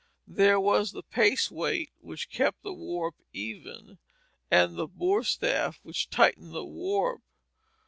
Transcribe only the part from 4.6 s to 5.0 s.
the